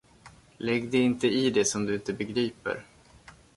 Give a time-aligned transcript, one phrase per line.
[0.57, 2.85] Lägg dig inte i det, som du inte begriper!